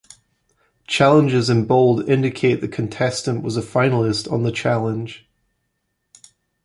Challenges 0.87 1.47
in 1.47 1.65
bold 1.67 2.09
indicate 2.09 2.59
the 2.59 2.67
contestant 2.67 3.43
was 3.43 3.55
a 3.55 3.61
finalist 3.61 4.31
on 4.31 4.41
the 4.41 4.51
Challenge. 4.51 5.29